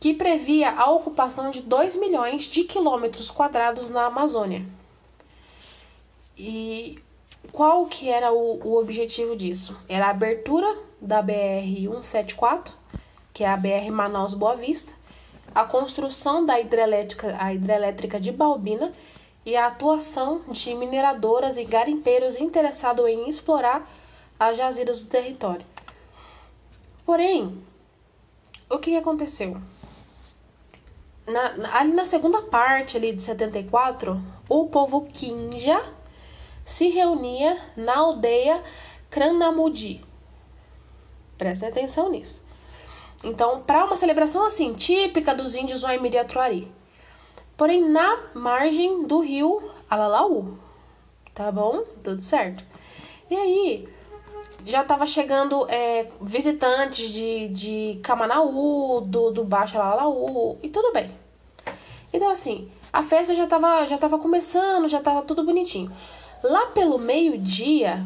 que 0.00 0.14
previa 0.14 0.72
a 0.72 0.90
ocupação 0.90 1.50
de 1.50 1.62
2 1.62 1.96
milhões 1.96 2.44
de 2.44 2.64
quilômetros 2.64 3.30
quadrados 3.30 3.90
na 3.90 4.06
Amazônia. 4.06 4.64
E 6.36 6.98
qual 7.52 7.86
que 7.86 8.08
era 8.08 8.32
o, 8.32 8.60
o 8.66 8.78
objetivo 8.78 9.36
disso? 9.36 9.78
Era 9.88 10.06
a 10.06 10.10
abertura 10.10 10.76
da 11.00 11.22
BR-174, 11.22 12.72
que 13.32 13.44
é 13.44 13.48
a 13.48 13.56
BR 13.56 13.90
Manaus 13.90 14.34
Boa 14.34 14.56
Vista, 14.56 14.92
a 15.54 15.64
construção 15.64 16.44
da 16.44 16.58
hidrelétrica, 16.60 17.36
a 17.38 17.52
hidrelétrica 17.52 18.18
de 18.18 18.32
Balbina 18.32 18.92
e 19.44 19.56
a 19.56 19.66
atuação 19.66 20.42
de 20.48 20.74
mineradoras 20.74 21.58
e 21.58 21.64
garimpeiros 21.64 22.38
interessados 22.38 23.06
em 23.06 23.28
explorar 23.28 23.90
as 24.38 24.56
jazidas 24.56 25.02
do 25.02 25.10
território. 25.10 25.66
Porém, 27.04 27.62
o 28.70 28.78
que 28.78 28.96
aconteceu? 28.96 29.56
Na, 31.26 31.78
ali 31.78 31.92
na 31.92 32.04
segunda 32.04 32.42
parte 32.42 32.96
ali 32.96 33.12
de 33.12 33.22
74, 33.22 34.20
o 34.48 34.66
povo 34.66 35.06
Kinja 35.06 35.82
se 36.64 36.88
reunia 36.88 37.60
na 37.76 37.98
aldeia 37.98 38.62
Cranamudi. 39.10 40.04
Prestem 41.36 41.68
atenção 41.68 42.10
nisso. 42.10 42.44
Então, 43.24 43.62
para 43.62 43.84
uma 43.84 43.96
celebração 43.96 44.44
assim, 44.44 44.74
típica 44.74 45.34
dos 45.34 45.54
índios 45.54 45.82
Waimiri 45.82 46.18
Atuari. 46.18 46.70
Porém, 47.56 47.88
na 47.88 48.18
margem 48.34 49.04
do 49.06 49.20
rio 49.20 49.70
Alalaú. 49.88 50.58
Tá 51.34 51.50
bom? 51.52 51.84
Tudo 52.02 52.20
certo. 52.20 52.64
E 53.30 53.36
aí, 53.36 53.88
já 54.66 54.84
tava 54.84 55.06
chegando 55.06 55.66
é, 55.68 56.08
visitantes 56.20 57.10
de, 57.10 57.48
de 57.48 58.00
Camanaú, 58.02 59.00
do, 59.00 59.30
do 59.30 59.44
Baixo 59.44 59.78
Alalaú, 59.78 60.58
e 60.62 60.68
tudo 60.68 60.92
bem. 60.92 61.10
Então, 62.12 62.28
assim, 62.28 62.70
a 62.92 63.02
festa 63.02 63.34
já 63.34 63.46
tava, 63.46 63.86
já 63.86 63.96
tava 63.96 64.18
começando, 64.18 64.88
já 64.88 65.00
tava 65.00 65.22
tudo 65.22 65.44
bonitinho. 65.44 65.90
Lá 66.42 66.66
pelo 66.66 66.98
meio-dia, 66.98 68.04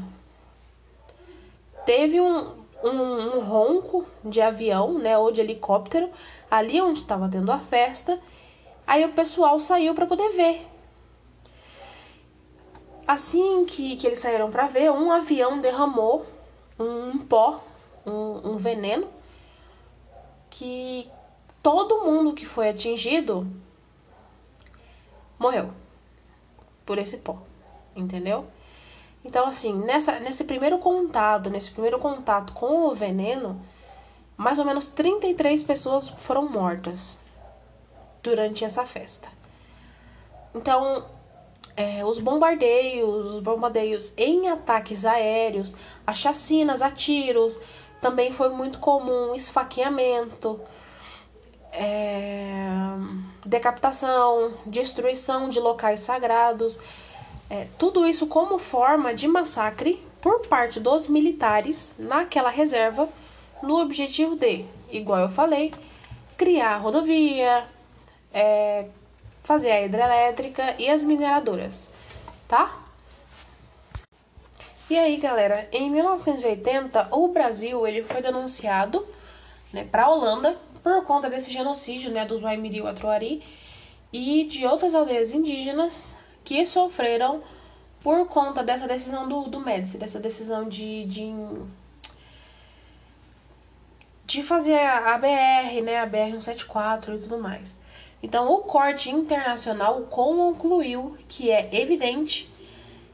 teve 1.85 2.21
um, 2.21 2.66
um, 2.91 3.37
um, 3.37 3.41
ronco 3.41 4.07
de 4.25 4.41
avião, 4.41 4.99
né, 4.99 5.17
ou 5.17 5.31
de 5.31 5.41
helicóptero, 5.41 6.11
ali 6.51 6.81
onde 6.81 7.01
estava 7.01 7.29
tendo 7.29 7.51
a 7.51 7.59
festa. 7.59 8.19
Aí 8.87 9.05
o 9.05 9.13
pessoal 9.13 9.59
saiu 9.59 9.95
para 9.95 10.07
poder 10.07 10.29
ver. 10.31 10.67
Assim 13.07 13.65
que, 13.65 13.97
que 13.97 14.07
eles 14.07 14.19
saíram 14.19 14.51
para 14.51 14.67
ver, 14.67 14.91
um 14.91 15.13
avião 15.13 15.61
derramou 15.61 16.27
um 16.79 17.19
pó, 17.19 17.63
um, 18.05 18.53
um 18.53 18.57
veneno, 18.57 19.09
que 20.51 21.09
todo 21.63 22.05
mundo 22.05 22.33
que 22.33 22.47
foi 22.47 22.69
atingido 22.69 23.47
morreu 25.39 25.71
por 26.85 26.99
esse 26.99 27.17
pó 27.19 27.39
entendeu? 27.97 28.47
Então, 29.27 29.45
assim, 29.49 29.75
nessa, 29.75 30.21
nesse 30.21 30.45
primeiro 30.45 30.79
contato, 30.79 31.51
nesse 31.51 31.73
primeiro 31.73 31.99
contato 31.99 32.53
com 32.53 32.87
o 32.87 32.95
veneno, 32.95 33.61
mais 34.37 34.57
ou 34.61 34.65
menos 34.65 34.87
33 34.87 35.65
pessoas 35.65 36.09
foram 36.09 36.49
mortas 36.49 37.19
durante 38.23 38.65
essa 38.65 38.85
festa. 38.85 39.29
Então, 40.55 41.05
é, 41.77 42.05
os 42.05 42.21
bombardeios, 42.21 43.35
os 43.35 43.41
bombardeios 43.41 44.13
em 44.17 44.49
ataques 44.49 45.05
aéreos, 45.05 45.75
as 46.07 46.19
chacinas 46.19 46.81
a 46.81 46.91
tiros, 46.93 47.59
também 48.01 48.31
foi 48.31 48.51
muito 48.51 48.79
comum 48.79 49.35
esfaqueamento, 49.35 50.61
é, 51.73 52.69
decapitação, 53.45 54.55
destruição 54.65 55.49
de 55.49 55.59
locais 55.59 55.99
sagrados. 55.99 56.79
É, 57.49 57.67
tudo 57.79 58.07
isso 58.07 58.27
como 58.27 58.59
forma 58.59 59.15
de 59.15 59.29
massacre 59.29 60.05
por 60.21 60.47
parte 60.49 60.81
dos 60.81 61.07
militares 61.07 61.95
naquela 61.99 62.51
reserva, 62.51 63.09
no 63.63 63.81
objetivo 63.81 64.35
de, 64.35 64.65
igual 64.91 65.21
eu 65.21 65.29
falei, 65.29 65.73
criar 66.37 66.77
rodovia, 66.79 67.67
é, 68.35 68.89
fazer 69.45 69.71
a 69.71 69.85
hidrelétrica 69.85 70.75
e 70.79 70.91
as 70.91 71.03
mineradoras, 71.03 71.89
tá? 72.49 72.83
E 74.91 74.99
aí, 74.99 75.17
galera, 75.17 75.69
em 75.73 75.91
1980, 75.91 77.09
o 77.11 77.29
Brasil 77.29 77.87
ele 77.87 78.03
foi 78.03 78.21
denunciado 78.21 79.07
né, 79.73 79.85
para 79.91 80.05
a 80.05 80.11
Holanda 80.11 80.57
por 80.83 81.03
conta 81.05 81.29
desse 81.29 81.53
genocídio 81.53 82.11
né, 82.11 82.25
dos 82.25 82.41
Waimiri 82.43 82.79
e 82.79 82.87
Atuari 82.87 83.43
e 84.13 84.45
de 84.45 84.65
outras 84.65 84.95
aldeias 84.95 85.35
indígenas 85.35 86.17
que 86.47 86.65
sofreram 86.65 87.43
por 88.01 88.29
conta 88.29 88.63
dessa 88.63 88.87
decisão 88.87 89.29
do, 89.29 89.43
do 89.43 89.61
Médici, 89.61 89.99
dessa 89.99 90.21
decisão 90.21 90.69
de, 90.69 91.05
de, 91.07 91.35
de 94.25 94.43
fazer 94.45 94.79
a 94.79 95.19
BR, 95.19 95.83
né, 95.83 95.99
a 95.99 96.07
BR-174 96.07 97.17
e 97.17 97.19
tudo 97.19 97.39
mais. 97.39 97.77
Então, 98.23 98.49
o 98.49 98.59
corte 98.59 99.11
internacional 99.11 100.03
concluiu 100.03 101.19
que 101.29 101.51
é 101.51 101.69
evidente 101.75 102.49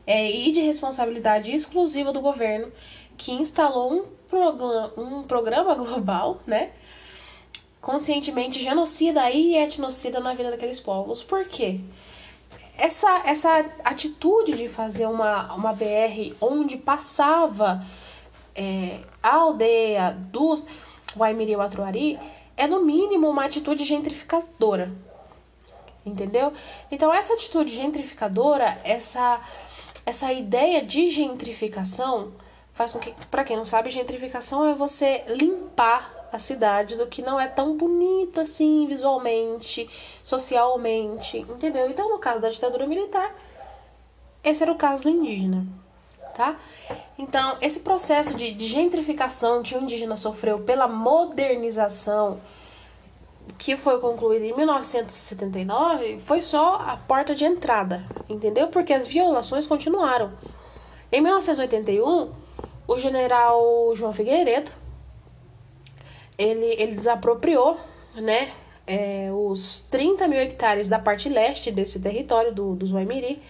é, 0.07 0.31
e 0.31 0.53
de 0.53 0.61
responsabilidade 0.61 1.51
exclusiva 1.53 2.13
do 2.13 2.21
governo 2.21 2.71
que 3.17 3.33
instalou 3.33 3.95
um, 3.95 4.05
programa, 4.29 4.93
um 4.99 5.23
programa 5.23 5.73
global, 5.75 6.41
né, 6.47 6.71
conscientemente 7.81 8.63
genocida 8.63 9.31
e 9.31 9.57
etnocida 9.57 10.21
na 10.21 10.35
vida 10.35 10.51
daqueles 10.51 10.79
povos. 10.79 11.23
Por 11.23 11.47
quê? 11.47 11.81
Essa, 12.77 13.23
essa 13.27 13.65
atitude 13.85 14.53
de 14.53 14.69
fazer 14.69 15.07
uma, 15.07 15.55
uma 15.55 15.73
BR 15.73 16.35
onde 16.41 16.77
passava 16.77 17.85
é, 18.55 19.01
a 19.23 19.35
aldeia 19.35 20.13
dos 20.13 20.67
Waimiri 21.17 21.57
Watuari 21.57 22.19
é 22.57 22.67
no 22.67 22.85
mínimo 22.85 23.29
uma 23.29 23.45
atitude 23.45 23.85
gentrificadora. 23.85 24.93
Entendeu? 26.05 26.53
Então 26.91 27.13
essa 27.13 27.35
atitude 27.35 27.75
gentrificadora, 27.75 28.81
essa 28.83 29.41
essa 30.05 30.33
ideia 30.33 30.85
de 30.85 31.09
gentrificação 31.09 32.33
faz 32.73 32.93
com 32.93 32.99
que, 32.99 33.15
para 33.31 33.45
quem 33.45 33.57
não 33.57 33.65
sabe, 33.65 33.91
gentrificação 33.91 34.65
é 34.65 34.75
você 34.75 35.23
limpar 35.29 36.22
a 36.33 36.39
cidade 36.39 36.97
do 36.97 37.07
que 37.07 37.21
não 37.21 37.39
é 37.39 37.47
tão 37.47 37.77
bonita 37.77 38.41
assim 38.41 38.87
visualmente, 38.87 39.89
socialmente, 40.25 41.39
entendeu? 41.39 41.91
Então, 41.91 42.09
no 42.09 42.19
caso 42.19 42.41
da 42.41 42.49
ditadura 42.49 42.87
militar, 42.87 43.35
esse 44.43 44.63
era 44.63 44.73
o 44.73 44.77
caso 44.77 45.03
do 45.03 45.11
indígena, 45.11 45.67
tá? 46.35 46.59
Então, 47.19 47.59
esse 47.61 47.81
processo 47.81 48.35
de, 48.35 48.59
gentrificação 48.67 49.63
que 49.63 49.77
o 49.77 49.83
indígena 49.83 50.17
sofreu 50.17 50.61
pela 50.61 50.89
modernização 50.89 52.41
que 53.59 53.77
foi 53.77 54.01
concluída 54.01 54.47
em 54.47 54.57
1979 54.57 56.21
foi 56.25 56.41
só 56.41 56.77
a 56.77 56.97
porta 56.97 57.35
de 57.35 57.45
entrada, 57.45 58.05
entendeu? 58.29 58.69
Porque 58.69 58.95
as 58.95 59.07
violações 59.07 59.67
continuaram. 59.67 60.33
Em 61.11 61.21
1981, 61.21 62.31
o 62.89 62.99
general 62.99 63.95
João 63.95 64.13
Figueiredo 64.13 64.73
ele, 66.39 66.67
ele 66.79 66.95
desapropriou, 66.95 67.79
né, 68.15 68.53
é, 68.87 69.31
os 69.33 69.81
30 69.91 70.27
mil 70.29 70.39
hectares 70.39 70.89
da 70.89 70.99
parte 70.99 71.29
leste 71.29 71.71
desse 71.71 72.01
território 72.01 72.53
do, 72.53 72.75
do 72.75 72.87
Zuaimiri 72.87 73.41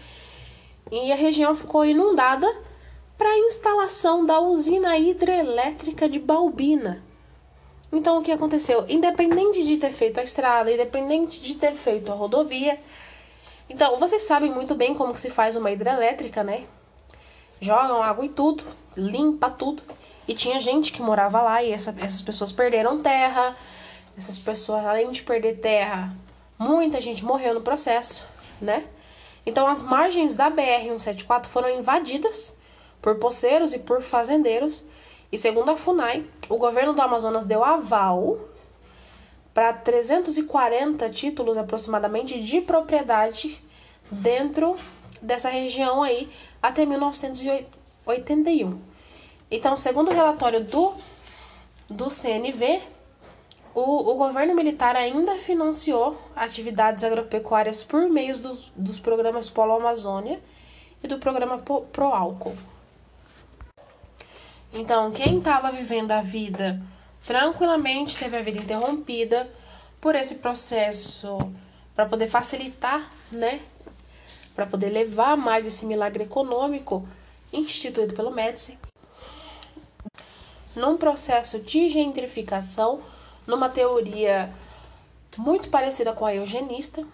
e 0.91 1.11
a 1.11 1.17
região 1.17 1.55
ficou 1.55 1.85
inundada 1.85 2.47
para 3.17 3.29
a 3.29 3.39
instalação 3.39 4.27
da 4.27 4.41
usina 4.41 4.97
hidrelétrica 4.99 6.09
de 6.09 6.19
Balbina. 6.19 7.03
Então 7.91 8.19
o 8.19 8.23
que 8.23 8.33
aconteceu? 8.33 8.85
Independente 8.89 9.63
de 9.65 9.77
ter 9.77 9.93
feito 9.93 10.19
a 10.19 10.23
estrada, 10.23 10.73
independente 10.73 11.41
de 11.41 11.55
ter 11.55 11.75
feito 11.75 12.11
a 12.11 12.15
rodovia, 12.15 12.79
então 13.69 13.99
vocês 13.99 14.23
sabem 14.25 14.53
muito 14.53 14.75
bem 14.75 14.95
como 14.95 15.15
que 15.15 15.21
se 15.21 15.31
faz 15.31 15.57
uma 15.57 15.71
hidrelétrica, 15.71 16.43
né? 16.43 16.65
Jogam 17.61 18.03
água 18.03 18.25
e 18.25 18.29
tudo, 18.29 18.65
limpa 18.97 19.49
tudo. 19.49 19.83
E 20.27 20.35
tinha 20.35 20.59
gente 20.59 20.93
que 20.93 21.03
morava 21.03 21.43
lá 21.43 21.63
e 21.63 21.73
essa, 21.73 21.95
essas 21.99 22.23
pessoas 22.23 22.53
perderam 22.53 23.03
terra. 23.03 23.57
Essas 24.17 24.39
pessoas, 24.39 24.85
além 24.85 25.11
de 25.11 25.23
perder 25.23 25.59
terra, 25.59 26.15
muita 26.59 27.01
gente 27.01 27.25
morreu 27.25 27.55
no 27.55 27.63
processo, 27.63 28.27
né? 28.61 28.85
Então 29.45 29.67
as 29.67 29.83
margens 29.83 30.37
da 30.37 30.51
BR-174 30.51 31.47
foram 31.47 31.71
invadidas 31.71 32.57
por 33.01 33.17
poceiros 33.17 33.75
e 33.75 33.79
por 33.79 34.01
fazendeiros. 34.01 34.85
E 35.31 35.39
segundo 35.39 35.71
a 35.71 35.77
FUNAI, 35.77 36.25
o 36.49 36.59
governo 36.59 36.93
do 36.93 37.03
Amazonas 37.03 37.45
deu 37.45 37.65
aval 37.65 38.39
para 39.53 39.73
340 39.73 41.11
títulos 41.11 41.59
aproximadamente 41.59 42.41
de 42.41 42.61
propriedade 42.61 43.63
dentro 44.11 44.77
dessa 45.21 45.49
região 45.49 46.03
aí 46.03 46.31
até 46.63 46.87
1981. 46.87 48.92
Então, 49.55 49.77
segundo 49.77 50.11
o 50.11 50.15
relatório 50.15 50.65
do, 50.65 50.95
do 51.87 52.09
CNV, 52.09 52.81
o, 53.75 54.11
o 54.11 54.15
governo 54.15 54.55
militar 54.55 54.97
ainda 54.97 55.37
financiou 55.37 56.17
atividades 56.35 57.05
agropecuárias 57.05 57.83
por 57.83 58.09
meio 58.09 58.39
dos, 58.39 58.73
dos 58.75 58.99
programas 58.99 59.51
Polo 59.51 59.75
Amazônia 59.75 60.41
e 61.05 61.07
do 61.07 61.19
programa 61.19 61.59
Pro 61.59 62.07
Álcool. 62.07 62.57
Então, 64.73 65.11
quem 65.11 65.37
estava 65.37 65.71
vivendo 65.71 66.13
a 66.13 66.23
vida 66.23 66.81
tranquilamente 67.23 68.17
teve 68.17 68.39
a 68.39 68.43
vida 68.43 68.59
interrompida 68.59 69.51
por 70.01 70.15
esse 70.15 70.37
processo 70.37 71.37
para 71.95 72.07
poder 72.07 72.31
facilitar, 72.31 73.07
né? 73.31 73.61
Para 74.55 74.65
poder 74.65 74.89
levar 74.89 75.37
mais 75.37 75.67
esse 75.67 75.85
milagre 75.85 76.25
econômico 76.25 77.07
instituído 77.53 78.15
pelo 78.15 78.31
Médici. 78.31 78.79
Num 80.75 80.97
processo 80.97 81.59
de 81.59 81.91
gentrificação, 81.91 83.01
numa 83.47 83.69
teoria 83.69 84.53
muito 85.37 85.69
parecida 85.69 86.13
com 86.13 86.25
a 86.25 86.35
eugenista, 86.35 87.05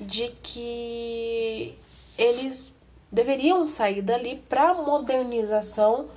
de 0.00 0.28
que 0.42 1.76
eles 2.18 2.74
deveriam 3.10 3.66
sair 3.66 4.02
dali 4.02 4.36
para 4.48 4.74
modernização 4.74 6.08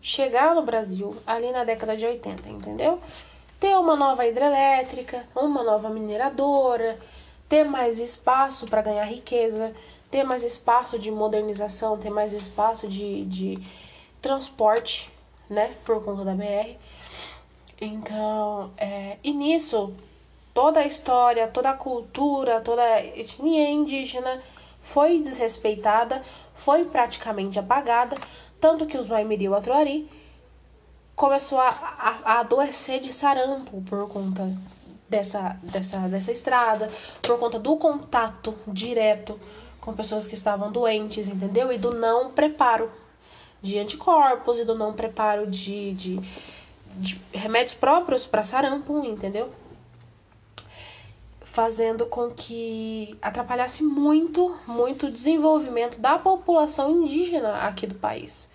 chegar 0.00 0.54
no 0.54 0.62
Brasil 0.62 1.16
ali 1.26 1.50
na 1.50 1.64
década 1.64 1.96
de 1.96 2.06
80, 2.06 2.48
entendeu? 2.48 3.00
Ter 3.60 3.76
uma 3.76 3.96
nova 3.96 4.26
hidrelétrica, 4.26 5.24
uma 5.34 5.62
nova 5.62 5.90
mineradora, 5.90 6.98
ter 7.48 7.64
mais 7.64 7.98
espaço 7.98 8.66
para 8.66 8.82
ganhar 8.82 9.04
riqueza, 9.04 9.74
ter 10.10 10.22
mais 10.22 10.44
espaço 10.44 10.98
de 10.98 11.10
modernização, 11.10 11.98
ter 11.98 12.10
mais 12.10 12.32
espaço 12.32 12.86
de, 12.86 13.24
de 13.24 13.58
transporte, 14.22 15.10
né, 15.48 15.74
por 15.84 16.04
conta 16.04 16.24
da 16.24 16.34
BR. 16.34 16.76
Então, 17.80 18.72
é, 18.76 19.18
e 19.22 19.32
nisso, 19.32 19.94
toda 20.52 20.80
a 20.80 20.86
história, 20.86 21.46
toda 21.48 21.70
a 21.70 21.74
cultura, 21.74 22.60
toda 22.60 22.82
a 22.82 23.04
etnia 23.04 23.70
indígena 23.70 24.42
foi 24.80 25.20
desrespeitada, 25.20 26.22
foi 26.54 26.84
praticamente 26.84 27.58
apagada, 27.58 28.16
tanto 28.60 28.86
que 28.86 28.96
o 28.96 29.02
Zuaimiri 29.02 29.46
Atuari 29.46 30.10
começou 31.14 31.58
a, 31.58 31.68
a, 31.68 32.18
a, 32.24 32.40
adoecer 32.40 33.00
de 33.00 33.12
sarampo 33.12 33.80
por 33.82 34.08
conta 34.08 34.50
dessa, 35.08 35.58
dessa, 35.62 35.98
dessa 36.08 36.32
estrada, 36.32 36.90
por 37.22 37.38
conta 37.38 37.58
do 37.58 37.76
contato 37.76 38.54
direto 38.66 39.38
com 39.80 39.92
pessoas 39.94 40.26
que 40.26 40.34
estavam 40.34 40.70
doentes, 40.70 41.28
entendeu? 41.28 41.72
E 41.72 41.78
do 41.78 41.94
não 41.94 42.30
preparo 42.30 42.90
de 43.60 43.78
anticorpos 43.78 44.58
e 44.58 44.64
do 44.64 44.74
não 44.74 44.92
preparo 44.92 45.46
de, 45.46 45.92
de, 45.94 46.20
de 46.96 47.20
remédios 47.32 47.74
próprios 47.74 48.26
para 48.26 48.42
sarampo, 48.42 49.04
entendeu? 49.04 49.50
Fazendo 51.40 52.06
com 52.06 52.30
que 52.30 53.16
atrapalhasse 53.20 53.82
muito, 53.82 54.56
muito 54.66 55.06
o 55.06 55.10
desenvolvimento 55.10 55.98
da 55.98 56.18
população 56.18 57.02
indígena 57.02 57.66
aqui 57.66 57.86
do 57.86 57.96
país. 57.96 58.48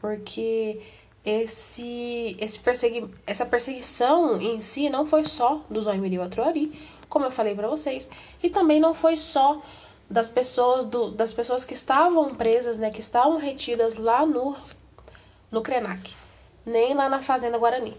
Porque 0.00 0.80
esse, 1.24 2.36
esse 2.38 2.58
persegui, 2.58 3.08
essa 3.26 3.46
perseguição 3.46 4.40
em 4.40 4.60
si 4.60 4.90
não 4.90 5.06
foi 5.06 5.24
só 5.24 5.62
dos 5.70 5.86
Oimiri 5.86 6.20
Atruari, 6.20 6.72
como 7.08 7.24
eu 7.24 7.30
falei 7.30 7.54
para 7.54 7.68
vocês, 7.68 8.10
e 8.42 8.50
também 8.50 8.80
não 8.80 8.92
foi 8.92 9.16
só 9.16 9.62
das 10.08 10.28
pessoas 10.28 10.84
do, 10.84 11.10
das 11.10 11.32
pessoas 11.32 11.64
que 11.64 11.74
estavam 11.74 12.34
presas, 12.34 12.78
né, 12.78 12.90
que 12.90 13.00
estavam 13.00 13.38
retidas 13.38 13.96
lá 13.96 14.24
no 14.26 14.56
no 15.50 15.62
Krenak, 15.62 16.12
nem 16.66 16.94
lá 16.94 17.08
na 17.08 17.22
fazenda 17.22 17.56
Guarani. 17.56 17.96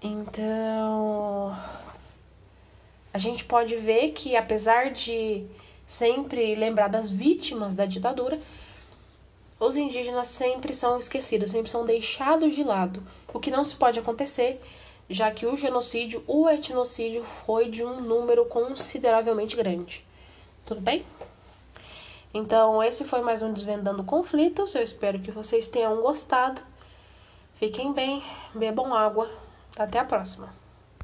Então, 0.00 1.56
a 3.12 3.18
gente 3.18 3.44
pode 3.44 3.74
ver 3.76 4.10
que 4.12 4.36
apesar 4.36 4.92
de 4.92 5.44
sempre 5.86 6.54
lembrar 6.54 6.88
das 6.88 7.10
vítimas 7.10 7.74
da 7.74 7.84
ditadura, 7.84 8.38
os 9.58 9.76
indígenas 9.76 10.28
sempre 10.28 10.74
são 10.74 10.98
esquecidos, 10.98 11.50
sempre 11.50 11.70
são 11.70 11.84
deixados 11.84 12.54
de 12.54 12.62
lado, 12.62 13.02
o 13.32 13.40
que 13.40 13.50
não 13.50 13.64
se 13.64 13.74
pode 13.74 13.98
acontecer, 13.98 14.60
já 15.08 15.30
que 15.30 15.46
o 15.46 15.56
genocídio, 15.56 16.22
o 16.26 16.48
etnocídio 16.48 17.24
foi 17.24 17.70
de 17.70 17.82
um 17.82 18.00
número 18.00 18.44
consideravelmente 18.44 19.56
grande. 19.56 20.04
Tudo 20.66 20.80
bem? 20.80 21.06
Então, 22.34 22.82
esse 22.82 23.04
foi 23.04 23.20
mais 23.20 23.40
um 23.40 23.52
Desvendando 23.52 24.02
Conflitos. 24.02 24.74
Eu 24.74 24.82
espero 24.82 25.20
que 25.20 25.30
vocês 25.30 25.68
tenham 25.68 26.02
gostado. 26.02 26.60
Fiquem 27.54 27.92
bem, 27.92 28.20
bebam 28.52 28.92
água. 28.92 29.30
Até 29.78 30.00
a 30.00 30.04
próxima. 30.04 30.52